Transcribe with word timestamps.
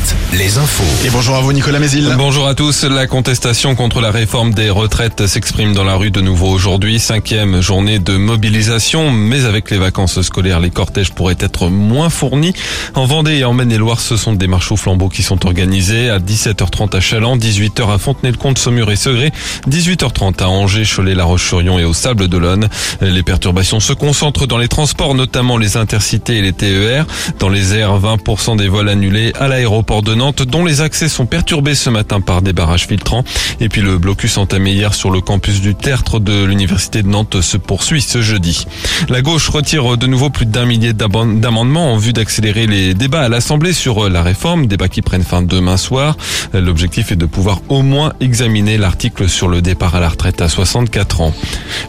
Alouette, 0.00 0.16
les 0.32 0.58
infos. 0.58 1.06
Et 1.06 1.10
bonjour 1.10 1.36
à 1.36 1.40
vous 1.40 1.52
Nicolas 1.52 1.78
Mézil. 1.78 2.14
Bonjour 2.16 2.46
à 2.46 2.54
tous. 2.54 2.84
La 2.84 3.06
contestation 3.06 3.74
contre 3.74 4.00
la 4.00 4.10
réforme 4.10 4.52
des 4.54 4.70
retraites 4.70 5.26
s'exprime 5.26 5.74
dans 5.74 5.84
la 5.84 5.96
rue 5.96 6.10
de 6.10 6.20
nouveau 6.20 6.48
aujourd'hui. 6.48 6.98
Cinquième 6.98 7.60
journée 7.60 7.98
de 7.98 8.16
mobilisation, 8.16 9.10
mais 9.10 9.44
avec 9.44 9.70
les 9.70 9.78
vacances 9.78 10.20
scolaires, 10.22 10.60
les 10.60 10.70
cortèges 10.70 11.12
pourraient 11.12 11.36
être 11.40 11.68
moins 11.68 12.10
fournis. 12.10 12.52
En 12.94 13.04
Vendée 13.04 13.38
et 13.38 13.44
en 13.44 13.52
Maine-et-Loire, 13.52 14.00
ce 14.00 14.16
sont 14.16 14.32
des 14.32 14.46
marches 14.46 14.72
au 14.72 14.76
flambeau 14.76 15.08
qui 15.08 15.22
sont 15.22 15.44
organisés 15.46 16.08
à 16.08 16.18
17h30 16.18 16.96
à 16.96 17.00
Chaland, 17.00 17.36
18h 17.36 17.92
à 17.92 17.98
Fontenay-le-Comte, 17.98 18.58
Saumur 18.58 18.90
et 18.90 18.96
Segré, 18.96 19.32
18h30 19.68 20.42
à 20.42 20.48
Angers, 20.48 20.84
Cholet, 20.84 21.14
La 21.14 21.24
Roche-sur-Yon 21.24 21.78
et 21.78 21.84
au 21.84 21.92
Sable 21.92 22.28
d'Olonne. 22.28 22.68
Les 23.00 23.22
perturbations 23.22 23.80
se 23.80 23.92
concentrent 23.92 24.46
dans 24.46 24.58
les 24.58 24.68
transports, 24.68 25.14
notamment 25.14 25.56
les 25.56 25.76
intercités 25.76 26.38
et 26.38 26.42
les 26.42 26.52
TER. 26.52 27.06
Dans 27.38 27.48
les 27.48 27.74
airs, 27.74 27.98
20% 27.98 28.56
des 28.56 28.68
vols 28.68 28.88
annulés 28.88 29.32
à 29.38 29.48
l'aéroport 29.48 29.89
de 29.90 30.14
Nantes, 30.14 30.42
dont 30.42 30.64
les 30.64 30.82
accès 30.82 31.08
sont 31.08 31.26
perturbés 31.26 31.74
ce 31.74 31.90
matin 31.90 32.20
par 32.20 32.42
des 32.42 32.52
barrages 32.52 32.86
filtrants. 32.86 33.24
Et 33.58 33.68
puis 33.68 33.82
le 33.82 33.98
blocus 33.98 34.38
entamé 34.38 34.70
hier 34.70 34.94
sur 34.94 35.10
le 35.10 35.20
campus 35.20 35.60
du 35.60 35.74
Tertre 35.74 36.20
de 36.20 36.44
l'Université 36.44 37.02
de 37.02 37.08
Nantes 37.08 37.40
se 37.40 37.56
poursuit 37.56 38.00
ce 38.00 38.22
jeudi. 38.22 38.66
La 39.08 39.20
gauche 39.20 39.48
retire 39.48 39.96
de 39.96 40.06
nouveau 40.06 40.30
plus 40.30 40.46
d'un 40.46 40.64
millier 40.64 40.92
d'amendements 40.92 41.92
en 41.92 41.96
vue 41.96 42.12
d'accélérer 42.12 42.68
les 42.68 42.94
débats 42.94 43.22
à 43.22 43.28
l'Assemblée 43.28 43.72
sur 43.72 44.08
la 44.08 44.22
réforme, 44.22 44.66
débats 44.66 44.88
qui 44.88 45.02
prennent 45.02 45.24
fin 45.24 45.42
demain 45.42 45.76
soir. 45.76 46.16
L'objectif 46.54 47.10
est 47.10 47.16
de 47.16 47.26
pouvoir 47.26 47.60
au 47.68 47.82
moins 47.82 48.12
examiner 48.20 48.78
l'article 48.78 49.28
sur 49.28 49.48
le 49.48 49.60
départ 49.60 49.96
à 49.96 50.00
la 50.00 50.08
retraite 50.08 50.40
à 50.40 50.48
64 50.48 51.20
ans. 51.20 51.34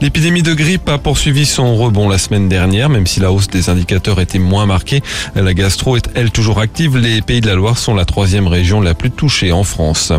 L'épidémie 0.00 0.42
de 0.42 0.54
grippe 0.54 0.88
a 0.88 0.96
poursuivi 0.96 1.44
son 1.44 1.76
rebond 1.76 2.08
la 2.08 2.18
semaine 2.18 2.48
dernière, 2.48 2.88
même 2.88 3.06
si 3.06 3.20
la 3.20 3.30
hausse 3.30 3.48
des 3.48 3.68
indicateurs 3.68 4.20
était 4.20 4.38
moins 4.38 4.64
marquée. 4.64 5.02
La 5.34 5.52
gastro 5.52 5.98
est 5.98 6.08
elle 6.14 6.30
toujours 6.30 6.60
active. 6.60 6.96
Les 6.96 7.20
pays 7.20 7.42
de 7.42 7.46
la 7.46 7.54
Loire 7.54 7.76
sont 7.80 7.94
la 7.94 8.04
troisième 8.04 8.46
région 8.46 8.80
la 8.80 8.94
plus 8.94 9.10
touchée 9.10 9.50
en 9.50 9.64
France. 9.64 10.12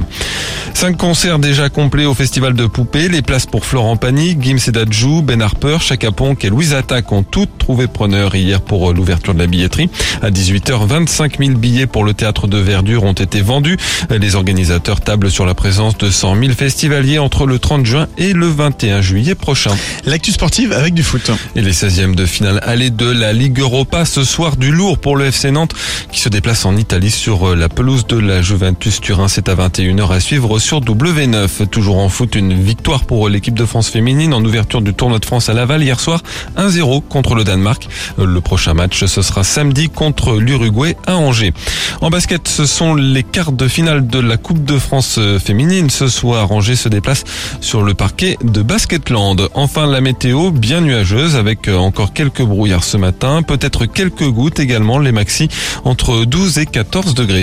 Cinq 0.74 0.98
concerts 0.98 1.40
déjà 1.40 1.70
complets 1.70 2.06
au 2.06 2.14
Festival 2.14 2.54
de 2.54 2.66
Poupées. 2.66 3.08
Les 3.08 3.22
places 3.22 3.46
pour 3.46 3.66
Florent 3.66 3.98
Pagny, 3.98 4.38
Gims 4.40 4.58
Sedadjou, 4.58 5.22
Ben 5.22 5.42
Harper, 5.42 5.78
Chaka 5.80 6.12
Ponk 6.12 6.44
et 6.44 6.50
Louise 6.50 6.74
Attaque 6.74 7.12
ont 7.12 7.24
toutes 7.24 7.58
trouvé 7.58 7.88
preneur 7.88 8.36
hier 8.36 8.62
pour 8.62 8.92
l'ouverture 8.94 9.34
de 9.34 9.40
la 9.40 9.48
billetterie. 9.48 9.90
À 10.22 10.32
18h, 10.32 10.88
25 10.88 11.38
000 11.38 11.52
billets 11.52 11.86
pour 11.86 12.04
le 12.04 12.14
théâtre 12.14 12.48
de 12.48 12.58
Verdure 12.58 13.04
ont 13.04 13.14
été 13.14 13.42
vendus. 13.42 13.78
Les 14.10 14.36
organisateurs 14.36 15.02
tablent 15.02 15.32
sur 15.32 15.46
la 15.46 15.54
présence 15.54 15.98
de 15.98 16.10
100 16.10 16.40
000 16.40 16.54
festivaliers 16.54 17.20
entre 17.20 17.46
le 17.46 17.60
30 17.60 17.86
juin 17.86 18.08
et 18.18 18.34
le 18.34 18.48
21 18.48 19.02
juillet 19.02 19.36
prochain. 19.36 19.76
L'actu 20.06 20.32
sportive 20.32 20.74
avec 20.74 20.94
du 20.94 21.04
foot. 21.04 21.30
Et 21.56 21.62
les 21.62 21.74
16e 21.74 22.16
de 22.16 22.26
finale 22.26 22.60
aller 22.64 22.90
de 22.90 23.10
la 23.10 23.34
Ligue 23.34 23.60
Europa 23.60 24.06
ce 24.06 24.24
soir 24.24 24.58
du 24.58 24.72
lourd 24.72 24.98
pour 24.98 25.16
le 25.16 25.26
FC 25.26 25.52
Nantes 25.52 25.76
qui 26.12 26.20
se 26.20 26.30
déplace 26.30 26.66
en 26.66 26.76
Italie 26.76 27.12
sur 27.12 27.51
la 27.56 27.70
pelouse 27.70 28.08
de 28.08 28.18
la 28.18 28.42
Juventus 28.42 29.02
Turin. 29.02 29.28
C'est 29.28 29.50
à 29.50 29.56
21h 29.56 30.12
à 30.12 30.20
suivre 30.20 30.60
sur 30.60 30.82
W9. 30.82 31.68
Toujours 31.68 31.98
en 31.98 32.10
foot, 32.10 32.36
une 32.36 32.54
victoire 32.54 33.06
pour 33.06 33.30
l'équipe 33.30 33.54
de 33.54 33.66
France 33.66 33.90
féminine 33.90 34.34
en 34.34 34.44
ouverture 34.44 34.82
du 34.82 34.94
tournoi 34.94 35.20
de 35.20 35.26
France 35.26 35.50
à 35.50 35.54
Laval 35.54 35.84
hier 35.84 36.00
soir. 36.00 36.22
1-0 36.58 37.02
contre 37.08 37.36
le 37.36 37.44
Danemark. 37.44 37.88
Le 38.18 38.42
prochain 38.42 38.74
match, 38.74 39.06
ce 39.06 39.22
sera 39.22 39.44
samedi 39.44 39.90
contre 39.90 40.40
l'Uruguay 40.40 40.96
à 41.08 41.16
Angers. 41.16 41.54
En 42.02 42.10
basket, 42.10 42.48
ce 42.48 42.66
sont 42.66 42.96
les 42.96 43.24
quarts 43.24 43.52
de 43.52 43.68
finale 43.68 44.08
de 44.08 44.20
la 44.20 44.38
Coupe 44.38 44.64
de 44.64 44.78
France 44.78 45.20
féminine. 45.44 45.90
Ce 45.90 46.08
soir, 46.08 46.52
Angers 46.52 46.76
se 46.76 46.90
déplace 46.90 47.24
sur 47.60 47.84
le 47.84 47.94
parquet 47.94 48.38
de 48.44 48.62
Basketland. 48.62 49.50
Enfin, 49.54 49.88
la 49.88 50.02
météo 50.02 50.52
bien 50.52 50.82
nuageuse 50.82 51.36
avec 51.36 51.68
encore 51.68 52.14
quelques 52.14 52.44
brouillards 52.44 52.84
ce 52.84 52.98
matin. 52.98 53.42
Peut-être 53.44 53.86
quelques 53.86 54.30
gouttes 54.30 54.60
également. 54.60 55.00
Les 55.00 55.12
maxi 55.12 55.50
entre 55.84 56.26
12 56.26 56.60
et 56.60 56.66
14 56.66 57.14
degrés. 57.14 57.41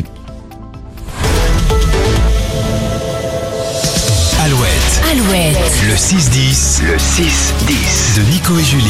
6-10, 5.99 6.85
le 6.85 6.97
6-10 6.97 8.19
de 8.19 8.31
Nico 8.31 8.57
et 8.57 8.63
Julie. 8.63 8.85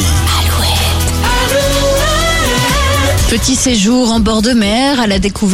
Petit 3.31 3.55
séjour 3.55 4.11
en 4.11 4.19
bord 4.19 4.43
de 4.43 4.51
mer 4.51 4.99
à 4.99 5.07
la 5.07 5.17
découverte 5.17 5.49